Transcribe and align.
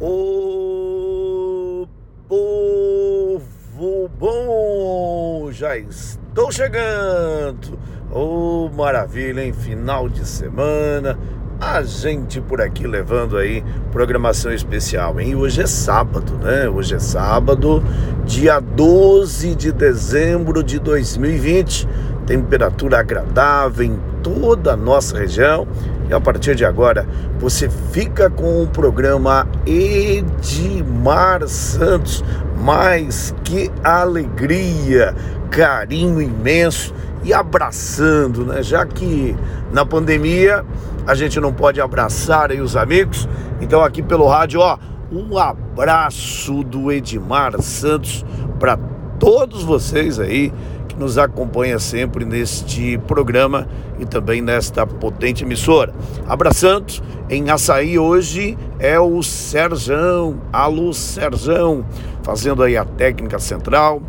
O 0.00 1.86
povo 2.28 4.10
bom, 4.18 5.52
já 5.52 5.78
estou 5.78 6.50
chegando. 6.50 7.78
Oh, 8.10 8.68
maravilha, 8.74 9.44
em 9.44 9.52
final 9.52 10.08
de 10.08 10.26
semana. 10.26 11.16
A 11.60 11.80
gente 11.82 12.40
por 12.40 12.60
aqui 12.60 12.88
levando 12.88 13.36
aí 13.36 13.62
programação 13.92 14.52
especial, 14.52 15.20
hein? 15.20 15.36
Hoje 15.36 15.62
é 15.62 15.66
sábado, 15.66 16.32
né? 16.38 16.68
Hoje 16.68 16.96
é 16.96 16.98
sábado, 16.98 17.80
dia 18.24 18.58
12 18.58 19.54
de 19.54 19.70
dezembro 19.70 20.64
de 20.64 20.80
2020. 20.80 21.88
Temperatura 22.26 23.00
agradável 23.00 23.84
em 23.84 23.98
toda 24.22 24.72
a 24.72 24.76
nossa 24.76 25.18
região 25.18 25.66
e 26.08 26.12
a 26.12 26.20
partir 26.20 26.54
de 26.54 26.64
agora, 26.64 27.06
você 27.38 27.68
fica 27.68 28.28
com 28.28 28.62
o 28.62 28.66
programa 28.66 29.48
Edmar 29.64 31.46
Santos. 31.48 32.22
Mais 32.60 33.34
que 33.42 33.70
alegria, 33.82 35.14
carinho 35.50 36.20
imenso 36.20 36.94
e 37.22 37.32
abraçando, 37.32 38.44
né? 38.44 38.62
Já 38.62 38.84
que 38.84 39.34
na 39.72 39.86
pandemia 39.86 40.64
a 41.06 41.14
gente 41.14 41.40
não 41.40 41.52
pode 41.52 41.80
abraçar 41.80 42.50
aí 42.50 42.60
os 42.60 42.76
amigos, 42.76 43.28
então 43.60 43.82
aqui 43.82 44.02
pelo 44.02 44.26
rádio, 44.26 44.60
ó, 44.60 44.78
um 45.10 45.38
abraço 45.38 46.62
do 46.64 46.92
Edmar 46.92 47.60
Santos 47.62 48.24
para 48.58 48.78
todos 49.18 49.62
vocês 49.62 50.18
aí 50.18 50.52
que 50.94 51.00
nos 51.00 51.18
acompanha 51.18 51.78
sempre 51.78 52.24
neste 52.24 52.96
programa 52.98 53.66
e 53.98 54.06
também 54.06 54.40
nesta 54.40 54.86
potente 54.86 55.44
emissora. 55.44 55.92
Abraçando, 56.26 57.02
em 57.28 57.50
Açaí 57.50 57.98
hoje 57.98 58.56
é 58.78 58.98
o 58.98 59.22
Serjão, 59.22 60.40
alô 60.52 60.92
Serjão, 60.92 61.84
fazendo 62.22 62.62
aí 62.62 62.76
a 62.76 62.84
técnica 62.84 63.38
central. 63.38 64.00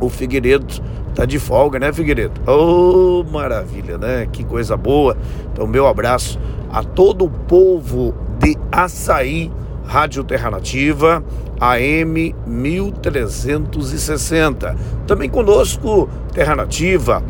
O 0.00 0.08
Figueiredo 0.08 0.82
tá 1.14 1.24
de 1.24 1.38
folga, 1.38 1.78
né, 1.78 1.92
Figueiredo? 1.92 2.40
Oh, 2.46 3.24
maravilha, 3.30 3.98
né? 3.98 4.26
Que 4.32 4.44
coisa 4.44 4.76
boa. 4.76 5.16
Então, 5.52 5.66
meu 5.66 5.86
abraço 5.86 6.38
a 6.72 6.82
todo 6.82 7.24
o 7.24 7.30
povo 7.30 8.14
de 8.38 8.56
Açaí, 8.72 9.50
Rádio 9.84 10.24
Terra 10.24 10.50
Nativa, 10.50 11.22
AM 11.60 12.34
1360. 12.46 14.74
Também 15.06 15.28
conosco, 15.28 16.08
Terra 16.32 16.56
Nativa, 16.56 17.22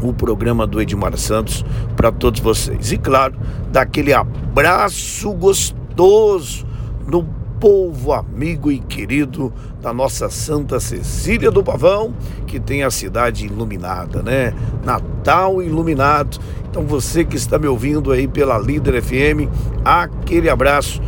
o 0.00 0.12
programa 0.12 0.66
do 0.66 0.80
Edmar 0.80 1.16
Santos 1.16 1.64
para 1.96 2.10
todos 2.10 2.40
vocês. 2.40 2.90
E 2.92 2.98
claro, 2.98 3.36
daquele 3.70 4.12
abraço 4.12 5.32
gostoso 5.32 6.66
no 7.06 7.22
povo 7.60 8.12
amigo 8.12 8.72
e 8.72 8.80
querido 8.80 9.52
da 9.80 9.94
nossa 9.94 10.28
Santa 10.28 10.80
Cecília 10.80 11.48
do 11.48 11.62
Pavão, 11.62 12.12
que 12.44 12.58
tem 12.58 12.82
a 12.82 12.90
cidade 12.90 13.46
iluminada, 13.46 14.20
né? 14.20 14.52
Natal 14.84 15.62
iluminado. 15.62 16.40
Então 16.68 16.84
você 16.84 17.24
que 17.24 17.36
está 17.36 17.60
me 17.60 17.68
ouvindo 17.68 18.10
aí 18.10 18.26
pela 18.26 18.58
Líder 18.58 19.00
FM, 19.00 19.48
aquele 19.84 20.50
abraço 20.50 21.00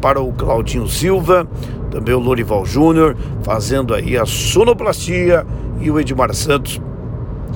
para 0.00 0.20
o 0.20 0.32
Claudinho 0.32 0.88
Silva, 0.88 1.46
também 1.90 2.14
o 2.14 2.18
Lorival 2.18 2.64
Júnior, 2.64 3.16
fazendo 3.42 3.94
aí 3.94 4.16
a 4.16 4.26
sonoplastia 4.26 5.46
e 5.80 5.90
o 5.90 6.00
Edmar 6.00 6.34
Santos 6.34 6.80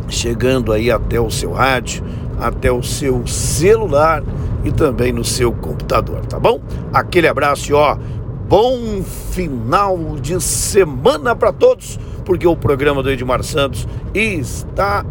chegando 0.08 0.72
aí 0.72 0.90
até 0.90 1.20
o 1.20 1.30
seu 1.30 1.52
rádio, 1.52 2.02
até 2.40 2.70
o 2.70 2.82
seu 2.82 3.26
celular 3.26 4.22
e 4.64 4.72
também 4.72 5.12
no 5.12 5.24
seu 5.24 5.52
computador, 5.52 6.24
tá 6.26 6.38
bom? 6.38 6.60
Aquele 6.92 7.28
abraço 7.28 7.70
e 7.70 7.74
ó, 7.74 7.96
bom 8.48 9.02
final 9.02 10.16
de 10.20 10.40
semana 10.40 11.34
para 11.36 11.52
todos, 11.52 11.98
porque 12.24 12.46
o 12.46 12.56
programa 12.56 13.02
do 13.02 13.10
Edmar 13.10 13.42
Santos 13.42 13.86
está 14.14 15.04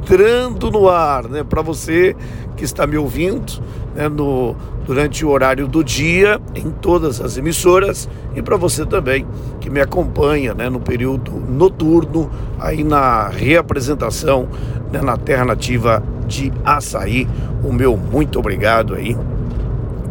entrando 0.00 0.70
no 0.70 0.88
ar, 0.88 1.28
né? 1.28 1.44
Para 1.44 1.62
você 1.62 2.16
que 2.56 2.64
está 2.64 2.86
me 2.86 2.96
ouvindo 2.96 3.62
né, 3.94 4.08
no, 4.08 4.54
durante 4.86 5.24
o 5.24 5.30
horário 5.30 5.68
do 5.68 5.84
dia 5.84 6.40
em 6.54 6.70
todas 6.70 7.20
as 7.20 7.36
emissoras 7.36 8.08
e 8.34 8.42
para 8.42 8.56
você 8.56 8.84
também 8.84 9.26
que 9.60 9.70
me 9.70 9.80
acompanha 9.80 10.54
né, 10.54 10.68
no 10.68 10.80
período 10.80 11.32
noturno 11.32 12.30
aí 12.58 12.82
na 12.82 13.28
reapresentação 13.28 14.48
né, 14.92 15.00
na 15.00 15.16
Terra 15.16 15.44
Nativa 15.44 16.02
de 16.26 16.52
Açaí. 16.64 17.28
O 17.62 17.72
meu 17.72 17.96
muito 17.96 18.38
obrigado 18.38 18.94
aí 18.94 19.16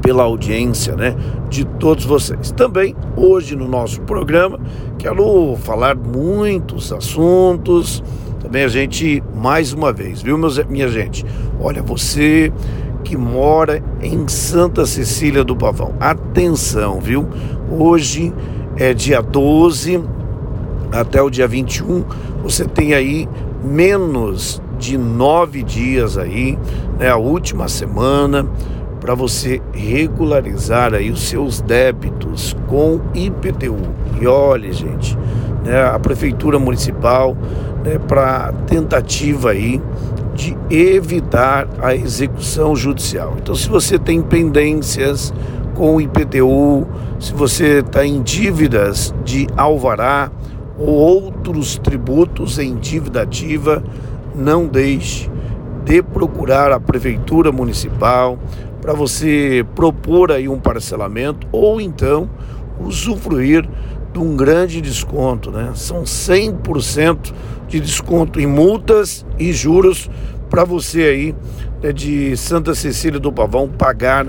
pela 0.02 0.24
audiência, 0.24 0.96
né, 0.96 1.16
de 1.50 1.66
todos 1.66 2.06
vocês. 2.06 2.52
Também 2.52 2.96
hoje 3.16 3.56
no 3.56 3.68
nosso 3.68 4.02
programa 4.02 4.60
quero 4.98 5.58
falar 5.58 5.96
muitos 5.96 6.94
assuntos. 6.94 8.04
Também 8.40 8.64
a 8.64 8.68
gente 8.68 9.24
mais 9.36 9.74
uma 9.74 9.92
vez, 9.92 10.22
viu, 10.22 10.38
meus, 10.38 10.64
minha 10.66 10.88
gente? 10.88 11.26
Olha, 11.60 11.82
você 11.82 12.52
que 13.04 13.16
mora 13.16 13.82
em 14.02 14.28
Santa 14.28 14.86
Cecília 14.86 15.44
do 15.44 15.56
Pavão. 15.56 15.94
Atenção, 16.00 17.00
viu? 17.00 17.28
Hoje 17.72 18.34
é 18.76 18.94
dia 18.94 19.22
12 19.22 20.04
até 20.92 21.22
o 21.22 21.30
dia 21.30 21.48
21. 21.48 22.04
Você 22.44 22.66
tem 22.66 22.94
aí 22.94 23.28
menos 23.64 24.62
de 24.78 24.98
nove 24.98 25.64
dias 25.64 26.18
aí, 26.18 26.58
né? 27.00 27.10
A 27.10 27.18
última 27.18 27.68
semana 27.68 28.46
para 29.00 29.16
você 29.16 29.62
regularizar 29.72 30.94
aí 30.94 31.10
os 31.10 31.30
seus 31.30 31.62
débitos 31.62 32.56
com 32.68 33.00
IPTU. 33.14 33.78
E 34.20 34.28
olha, 34.28 34.72
gente, 34.74 35.18
né, 35.64 35.86
a 35.86 35.98
prefeitura 35.98 36.60
municipal, 36.60 37.38
né, 37.88 37.98
para 37.98 38.52
tentativa 38.68 39.52
aí 39.52 39.82
de 40.36 40.56
evitar 40.70 41.68
a 41.82 41.96
execução 41.96 42.76
judicial. 42.76 43.38
Então, 43.42 43.56
se 43.56 43.70
você 43.70 43.98
tem 43.98 44.22
pendências 44.22 45.34
com 45.74 45.96
o 45.96 46.02
IPTU, 46.02 46.86
se 47.20 47.34
você 47.34 47.80
está 47.80 48.06
em 48.06 48.22
dívidas 48.22 49.16
de 49.24 49.48
alvará 49.56 50.30
ou 50.78 50.90
outros 50.90 51.78
tributos 51.78 52.60
em 52.60 52.76
dívida 52.76 53.22
ativa, 53.22 53.82
não 54.36 54.68
deixe 54.68 55.32
de 55.84 56.04
procurar 56.04 56.72
a 56.72 56.80
prefeitura 56.80 57.52
municipal 57.52 58.38
para 58.82 58.94
você 58.94 59.66
propor 59.74 60.32
aí 60.32 60.48
um 60.48 60.60
parcelamento 60.60 61.48
ou 61.52 61.82
então 61.82 62.30
usufruir 62.80 63.68
de 64.18 64.24
um 64.24 64.36
grande 64.36 64.82
desconto, 64.82 65.52
né? 65.52 65.72
São 65.76 66.02
100% 66.02 67.32
de 67.68 67.80
desconto 67.80 68.40
em 68.40 68.48
multas 68.48 69.24
e 69.38 69.54
juros 69.54 70.10
para 70.50 70.64
você 70.64 71.04
aí 71.04 71.36
né, 71.84 71.94
de 71.94 72.36
Santa 72.36 72.74
Cecília 72.74 73.20
do 73.20 73.32
Pavão 73.32 73.70
pagar 73.70 74.26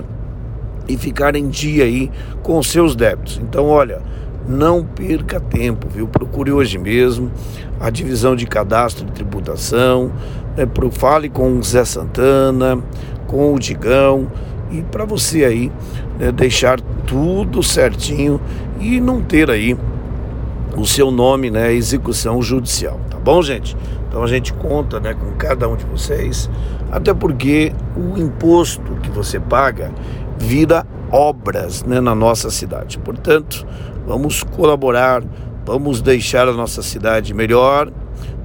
e 0.87 0.95
ficar 0.95 1.35
em 1.35 1.49
dia 1.49 1.85
aí 1.85 2.11
com 2.43 2.61
seus 2.61 2.95
débitos. 2.95 3.41
Então, 3.41 3.65
olha, 3.65 4.01
não 4.47 4.83
perca 4.83 5.39
tempo, 5.39 5.87
viu? 5.89 6.07
Procure 6.07 6.51
hoje 6.51 6.77
mesmo 6.77 7.31
a 7.79 7.89
divisão 7.89 8.35
de 8.35 8.45
cadastro 8.45 9.05
de 9.05 9.11
tributação, 9.11 10.11
né? 10.55 10.67
fale 10.91 11.29
com 11.29 11.57
o 11.57 11.63
Zé 11.63 11.83
Santana, 11.83 12.77
com 13.25 13.55
o 13.55 13.59
Digão 13.59 14.27
e 14.71 14.81
para 14.83 15.05
você 15.05 15.45
aí 15.45 15.71
né, 16.19 16.31
deixar 16.31 16.79
tudo 17.05 17.63
certinho 17.63 18.39
e 18.79 18.99
não 18.99 19.21
ter 19.21 19.49
aí 19.49 19.77
o 20.77 20.85
seu 20.85 21.11
nome, 21.11 21.49
né, 21.49 21.73
execução 21.73 22.41
judicial, 22.41 22.99
tá 23.09 23.17
bom, 23.17 23.41
gente? 23.41 23.75
Então 24.07 24.23
a 24.23 24.27
gente 24.27 24.53
conta 24.53 24.99
né, 24.99 25.13
com 25.13 25.31
cada 25.33 25.67
um 25.67 25.75
de 25.75 25.85
vocês, 25.85 26.49
até 26.91 27.13
porque 27.13 27.71
o 27.95 28.17
imposto 28.17 28.81
que 29.03 29.09
você 29.09 29.39
paga 29.39 29.91
vira 30.37 30.85
obras 31.11 31.83
né, 31.83 31.99
na 31.99 32.15
nossa 32.15 32.49
cidade. 32.49 32.97
Portanto, 32.99 33.65
vamos 34.07 34.43
colaborar, 34.43 35.23
vamos 35.65 36.01
deixar 36.01 36.47
a 36.47 36.53
nossa 36.53 36.81
cidade 36.81 37.33
melhor, 37.33 37.91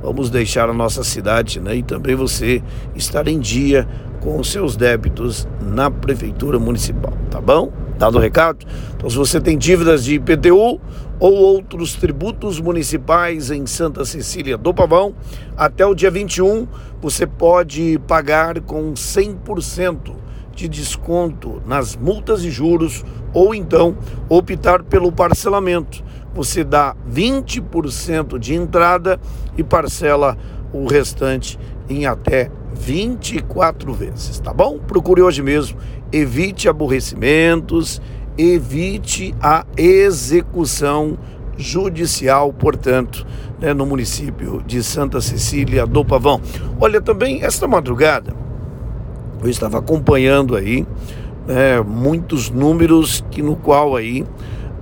vamos 0.03 0.29
deixar 0.29 0.69
a 0.69 0.75
nossa 0.75 1.03
cidade 1.03 1.61
né, 1.61 1.77
e 1.77 1.83
também 1.83 2.15
você 2.15 2.63
estar 2.95 3.27
em 3.29 3.39
dia 3.39 3.89
com 4.25 4.41
os 4.41 4.51
seus 4.51 4.75
débitos 4.75 5.47
na 5.61 5.91
prefeitura 5.91 6.59
municipal, 6.59 7.13
tá 7.31 7.43
bom? 7.43 7.71
Dado 7.99 8.17
o 8.17 8.21
recado? 8.21 8.67
Então, 8.97 9.09
se 9.09 9.17
você 9.17 9.39
tem 9.39 9.57
dívidas 9.59 10.03
de 10.03 10.15
IPTU 10.15 10.81
ou 11.21 11.33
outros 11.35 11.93
tributos 11.93 12.59
municipais 12.59 13.51
em 13.51 13.67
Santa 13.67 14.05
Cecília 14.05 14.57
do 14.57 14.73
Pavão, 14.73 15.15
até 15.57 15.87
o 15.87 15.95
dia 15.95 16.11
21 16.11 16.67
você 17.01 17.27
pode 17.27 18.01
pagar 18.09 18.61
com 18.63 18.95
100% 18.95 20.17
de 20.57 20.69
desconto 20.69 21.63
nas 21.67 21.95
multas 21.95 22.43
e 22.45 22.51
juros 22.51 23.05
ou 23.33 23.55
então 23.55 23.97
optar 24.29 24.83
pelo 24.83 25.13
parcelamento. 25.13 26.03
Você 26.33 26.65
dá 26.65 26.97
20% 27.09 28.39
de 28.39 28.55
entrada 28.55 29.21
e 29.57 29.63
parcela 29.63 30.37
o 30.73 30.87
restante 30.87 31.59
em 31.89 32.07
até 32.07 32.51
24 32.75 33.93
vezes, 33.93 34.39
tá 34.41 34.53
bom? 34.53 34.79
Procure 34.79 35.23
hoje 35.23 35.43
mesmo, 35.43 35.79
evite 36.13 36.69
aborrecimentos, 36.69 38.01
evite 38.37 39.35
a 39.41 39.65
execução 39.77 41.17
judicial, 41.57 42.53
portanto, 42.53 43.27
né, 43.61 43.73
no 43.73 43.87
município 43.87 44.63
de 44.67 44.83
Santa 44.83 45.21
Cecília 45.21 45.87
do 45.87 46.05
Pavão. 46.05 46.41
Olha, 46.81 47.01
também 47.01 47.43
esta 47.45 47.67
madrugada 47.67 48.35
eu 49.45 49.51
estava 49.51 49.79
acompanhando 49.79 50.57
aí 50.57 50.87
né, 51.47 51.81
muitos 51.83 52.49
números 52.51 53.23
que 53.31 53.43
no 53.43 53.57
qual 53.57 53.95
aí 53.95 54.25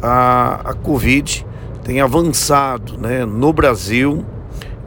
a, 0.01 0.71
a 0.71 0.75
Covid 0.75 1.45
tem 1.83 2.01
avançado 2.01 2.97
né, 2.97 3.25
no 3.25 3.53
Brasil 3.53 4.25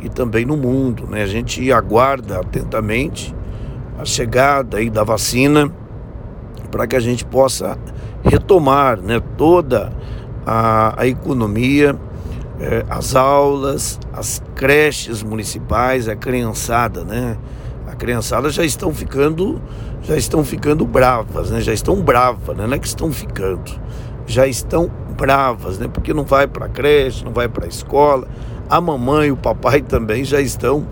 e 0.05 0.09
também 0.09 0.45
no 0.45 0.55
mundo. 0.55 1.07
Né? 1.07 1.23
A 1.23 1.27
gente 1.27 1.71
aguarda 1.71 2.39
atentamente 2.39 3.35
a 3.99 4.05
chegada 4.05 4.77
aí 4.77 4.89
da 4.89 5.03
vacina 5.03 5.71
para 6.69 6.85
que 6.85 6.95
a 6.95 6.99
gente 6.99 7.25
possa 7.25 7.77
retomar 8.23 9.01
né, 9.01 9.19
toda 9.37 9.91
a, 10.45 11.01
a 11.01 11.07
economia, 11.07 11.95
eh, 12.59 12.85
as 12.89 13.15
aulas, 13.15 13.99
as 14.13 14.41
creches 14.55 15.23
municipais, 15.23 16.07
a 16.07 16.15
criançada, 16.15 17.03
né? 17.03 17.37
A 17.87 17.95
criançada 17.95 18.49
já 18.49 18.63
estão 18.63 18.93
ficando, 18.93 19.61
já 20.01 20.15
estão 20.17 20.43
ficando 20.43 20.85
bravas, 20.85 21.49
né? 21.49 21.61
Já 21.61 21.73
estão 21.73 22.01
bravas, 22.01 22.55
né? 22.55 22.67
Não 22.67 22.75
é 22.75 22.79
que 22.79 22.87
estão 22.87 23.11
ficando, 23.11 23.71
já 24.25 24.47
estão 24.47 24.91
bravas, 25.17 25.79
né? 25.79 25.87
Porque 25.87 26.13
não 26.13 26.23
vai 26.23 26.47
para 26.47 26.65
a 26.65 26.69
creche, 26.69 27.23
não 27.23 27.31
vai 27.31 27.47
para 27.47 27.65
a 27.65 27.67
escola, 27.67 28.27
a 28.69 28.81
mamãe 28.81 29.27
e 29.27 29.31
o 29.31 29.37
papai 29.37 29.81
também 29.81 30.23
já 30.23 30.41
estão 30.41 30.85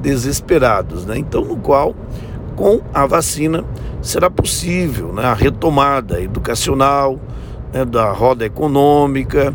desesperados, 0.00 1.04
né? 1.04 1.18
Então, 1.18 1.44
no 1.44 1.56
qual, 1.56 1.94
com 2.56 2.80
a 2.92 3.06
vacina, 3.06 3.64
será 4.02 4.30
possível 4.30 5.12
né, 5.12 5.24
a 5.24 5.34
retomada 5.34 6.20
educacional, 6.20 7.18
né, 7.72 7.84
da 7.84 8.10
roda 8.12 8.44
econômica, 8.44 9.54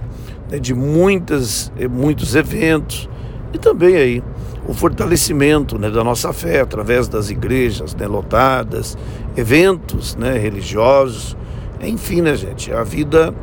né, 0.49 0.59
de 0.59 0.73
muitas, 0.73 1.71
muitos 1.89 2.35
eventos 2.35 3.09
e 3.53 3.57
também 3.57 3.95
aí 3.95 4.23
o 4.67 4.73
fortalecimento 4.73 5.77
né, 5.77 5.89
da 5.89 6.03
nossa 6.03 6.33
fé 6.33 6.61
através 6.61 7.07
das 7.07 7.29
igrejas 7.29 7.95
né, 7.95 8.07
lotadas, 8.07 8.97
eventos 9.37 10.15
né, 10.15 10.37
religiosos, 10.37 11.37
enfim, 11.81 12.21
né, 12.21 12.35
gente, 12.35 12.71
a 12.71 12.83
vida 12.83 13.33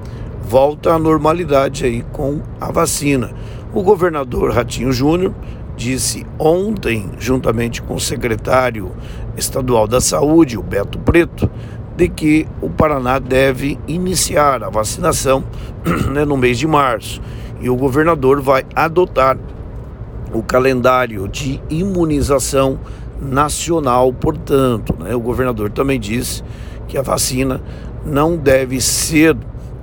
volta 0.42 0.92
à 0.94 0.98
normalidade 0.98 1.84
aí 1.84 2.04
com 2.12 2.40
a 2.60 2.72
vacina. 2.72 3.30
O 3.74 3.82
governador 3.82 4.52
Ratinho 4.52 4.92
Júnior 4.92 5.32
disse 5.76 6.26
ontem, 6.38 7.10
juntamente 7.18 7.80
com 7.80 7.94
o 7.94 8.00
secretário 8.00 8.92
estadual 9.34 9.88
da 9.88 9.98
Saúde, 9.98 10.58
o 10.58 10.62
Beto 10.62 10.98
Preto, 10.98 11.50
de 11.96 12.08
que 12.08 12.46
o 12.60 12.68
Paraná 12.68 13.18
deve 13.18 13.78
iniciar 13.88 14.62
a 14.62 14.68
vacinação 14.68 15.42
né, 16.12 16.24
no 16.24 16.36
mês 16.36 16.58
de 16.58 16.66
março. 16.66 17.22
E 17.62 17.70
o 17.70 17.76
governador 17.76 18.42
vai 18.42 18.64
adotar 18.74 19.38
o 20.34 20.42
calendário 20.42 21.26
de 21.26 21.58
imunização 21.70 22.78
nacional, 23.20 24.12
portanto. 24.12 24.94
Né, 24.98 25.14
o 25.14 25.20
governador 25.20 25.70
também 25.70 25.98
disse 25.98 26.42
que 26.88 26.98
a 26.98 27.02
vacina 27.02 27.62
não 28.04 28.36
deve 28.36 28.80
ser 28.82 29.34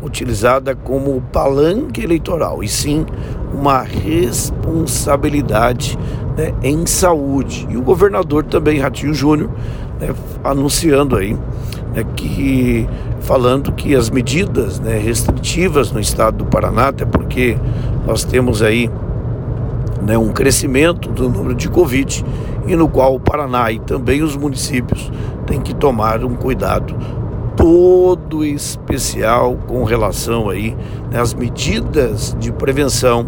utilizada 0.01 0.75
como 0.75 1.21
palanque 1.33 2.01
eleitoral, 2.01 2.63
e 2.63 2.67
sim 2.67 3.05
uma 3.53 3.81
responsabilidade 3.81 5.97
né, 6.37 6.53
em 6.63 6.85
saúde. 6.85 7.67
E 7.69 7.77
o 7.77 7.81
governador 7.81 8.43
também, 8.43 8.79
Ratinho 8.79 9.13
Júnior, 9.13 9.49
né, 9.99 10.13
anunciando 10.43 11.15
aí 11.15 11.33
né, 11.93 12.05
que 12.15 12.87
falando 13.21 13.71
que 13.73 13.95
as 13.95 14.09
medidas 14.09 14.79
né, 14.79 14.97
restritivas 14.97 15.91
no 15.91 15.99
estado 15.99 16.37
do 16.37 16.45
Paraná, 16.45 16.87
até 16.87 17.05
porque 17.05 17.57
nós 18.05 18.23
temos 18.23 18.61
aí 18.61 18.89
né, 20.01 20.17
um 20.17 20.29
crescimento 20.29 21.09
do 21.09 21.29
número 21.29 21.55
de 21.55 21.69
Covid 21.69 22.25
e 22.65 22.75
no 22.75 22.87
qual 22.87 23.15
o 23.15 23.19
Paraná 23.19 23.71
e 23.71 23.79
também 23.79 24.21
os 24.21 24.35
municípios 24.35 25.11
têm 25.45 25.61
que 25.61 25.73
tomar 25.73 26.23
um 26.23 26.35
cuidado 26.35 26.95
todo 27.59 28.45
especial 28.45 29.57
com 29.67 29.83
relação 29.83 30.49
aí 30.49 30.73
né, 31.11 31.19
às 31.19 31.33
medidas 31.33 32.33
de 32.39 32.53
prevenção 32.53 33.27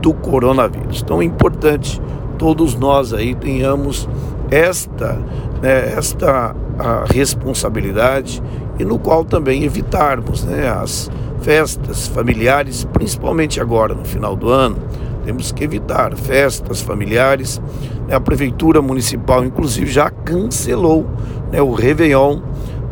do 0.00 0.14
coronavírus. 0.14 1.02
Então 1.02 1.20
é 1.20 1.24
importante 1.24 2.00
todos 2.38 2.76
nós 2.76 3.12
aí 3.12 3.34
tenhamos 3.34 4.08
esta, 4.52 5.18
né, 5.60 5.94
esta 5.96 6.54
responsabilidade 7.12 8.40
e 8.78 8.84
no 8.84 9.00
qual 9.00 9.24
também 9.24 9.64
evitarmos 9.64 10.44
né, 10.44 10.68
as 10.68 11.10
festas 11.40 12.06
familiares, 12.06 12.84
principalmente 12.92 13.60
agora 13.60 13.94
no 13.94 14.04
final 14.04 14.36
do 14.36 14.48
ano, 14.48 14.76
temos 15.24 15.50
que 15.50 15.64
evitar 15.64 16.16
festas 16.16 16.80
familiares. 16.80 17.60
A 18.10 18.20
prefeitura 18.20 18.80
municipal, 18.80 19.44
inclusive, 19.44 19.90
já 19.90 20.08
cancelou 20.08 21.04
né, 21.50 21.60
o 21.60 21.72
Réveillon 21.72 22.40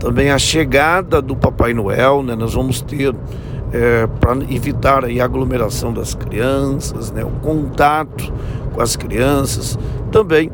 também 0.01 0.31
a 0.31 0.39
chegada 0.39 1.21
do 1.21 1.37
Papai 1.37 1.75
Noel, 1.75 2.23
né? 2.23 2.35
Nós 2.35 2.55
vamos 2.55 2.81
ter 2.81 3.15
é, 3.73 4.07
para 4.19 4.33
evitar 4.51 5.05
a 5.05 5.25
aglomeração 5.25 5.93
das 5.93 6.15
crianças, 6.15 7.13
né? 7.13 7.23
O 7.23 7.31
contato 7.43 8.33
com 8.73 8.81
as 8.81 8.97
crianças, 8.97 9.79
também 10.11 10.51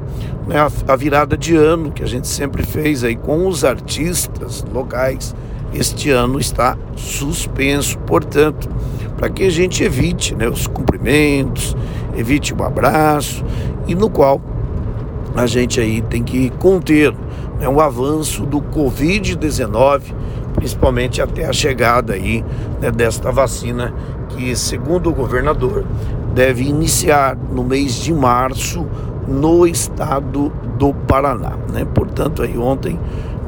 né? 0.46 0.58
a, 0.58 0.92
a 0.92 0.96
virada 0.96 1.36
de 1.36 1.54
ano 1.54 1.92
que 1.92 2.02
a 2.02 2.06
gente 2.06 2.26
sempre 2.26 2.64
fez 2.64 3.04
aí 3.04 3.14
com 3.14 3.46
os 3.46 3.64
artistas 3.64 4.64
locais. 4.72 5.34
Este 5.72 6.10
ano 6.10 6.40
está 6.40 6.76
suspenso, 6.96 7.98
portanto, 8.00 8.68
para 9.16 9.28
que 9.28 9.44
a 9.44 9.50
gente 9.50 9.82
evite 9.84 10.34
né, 10.34 10.48
os 10.48 10.66
cumprimentos, 10.66 11.76
evite 12.16 12.52
o 12.52 12.62
abraço 12.64 13.44
e 13.86 13.94
no 13.94 14.10
qual 14.10 14.40
a 15.34 15.46
gente 15.46 15.80
aí 15.80 16.00
tem 16.00 16.22
que 16.22 16.50
conter 16.58 17.14
né, 17.58 17.68
o 17.68 17.80
avanço 17.80 18.44
do 18.44 18.60
Covid-19, 18.60 20.02
principalmente 20.54 21.20
até 21.20 21.46
a 21.46 21.52
chegada 21.52 22.14
aí 22.14 22.44
né, 22.80 22.90
desta 22.90 23.30
vacina 23.30 23.92
que, 24.30 24.54
segundo 24.56 25.10
o 25.10 25.14
governador, 25.14 25.84
deve 26.34 26.64
iniciar 26.64 27.36
no 27.36 27.64
mês 27.64 27.94
de 27.94 28.12
março 28.12 28.86
no 29.26 29.66
estado 29.66 30.52
do 30.78 30.92
Paraná. 30.92 31.56
Né? 31.72 31.84
Portanto, 31.84 32.42
aí 32.42 32.56
ontem 32.58 32.98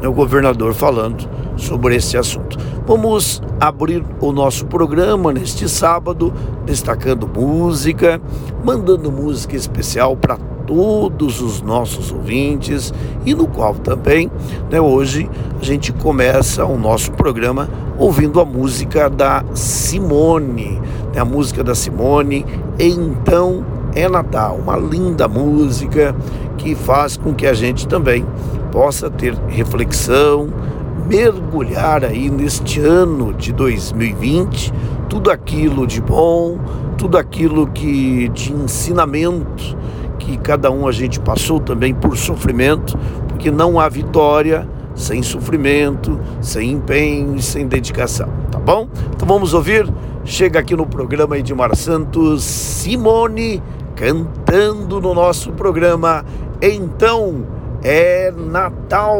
né, 0.00 0.08
o 0.08 0.12
governador 0.12 0.74
falando 0.74 1.28
sobre 1.56 1.96
esse 1.96 2.16
assunto. 2.16 2.56
Vamos 2.86 3.42
abrir 3.60 4.02
o 4.20 4.32
nosso 4.32 4.66
programa 4.66 5.32
neste 5.32 5.68
sábado, 5.68 6.32
destacando 6.64 7.28
música, 7.28 8.20
mandando 8.64 9.12
música 9.12 9.54
especial 9.54 10.16
para 10.16 10.38
todos 10.68 11.40
os 11.40 11.62
nossos 11.62 12.12
ouvintes 12.12 12.92
e 13.24 13.34
no 13.34 13.48
qual 13.48 13.74
também, 13.74 14.30
né, 14.70 14.78
hoje 14.78 15.28
a 15.58 15.64
gente 15.64 15.94
começa 15.94 16.62
o 16.66 16.78
nosso 16.78 17.10
programa 17.12 17.70
ouvindo 17.98 18.38
a 18.38 18.44
música 18.44 19.08
da 19.08 19.42
Simone, 19.54 20.78
né, 21.14 21.20
a 21.20 21.24
música 21.24 21.64
da 21.64 21.74
Simone, 21.74 22.44
Então 22.78 23.64
é 23.94 24.06
Natal, 24.06 24.56
uma 24.62 24.76
linda 24.76 25.26
música 25.26 26.14
que 26.58 26.74
faz 26.74 27.16
com 27.16 27.34
que 27.34 27.46
a 27.46 27.54
gente 27.54 27.88
também 27.88 28.26
possa 28.70 29.08
ter 29.08 29.34
reflexão, 29.48 30.48
mergulhar 31.08 32.04
aí 32.04 32.28
neste 32.28 32.78
ano 32.78 33.32
de 33.32 33.54
2020, 33.54 34.70
tudo 35.08 35.30
aquilo 35.30 35.86
de 35.86 36.02
bom, 36.02 36.58
tudo 36.98 37.16
aquilo 37.16 37.68
que 37.68 38.28
de 38.28 38.52
ensinamento 38.52 39.77
que 40.28 40.36
cada 40.36 40.70
um 40.70 40.86
a 40.86 40.92
gente 40.92 41.18
passou 41.18 41.58
também 41.58 41.94
por 41.94 42.16
sofrimento, 42.16 42.98
porque 43.28 43.50
não 43.50 43.80
há 43.80 43.88
vitória 43.88 44.68
sem 44.94 45.22
sofrimento, 45.22 46.20
sem 46.42 46.72
empenho 46.72 47.36
e 47.36 47.42
sem 47.42 47.66
dedicação, 47.66 48.28
tá 48.50 48.58
bom? 48.58 48.88
Então 49.14 49.26
vamos 49.26 49.54
ouvir. 49.54 49.88
Chega 50.24 50.58
aqui 50.60 50.76
no 50.76 50.84
programa 50.84 51.38
Edmar 51.38 51.74
Santos, 51.74 52.44
Simone 52.44 53.62
cantando 53.96 55.00
no 55.00 55.14
nosso 55.14 55.52
programa. 55.52 56.24
Então 56.60 57.46
é 57.82 58.30
Natal. 58.30 59.18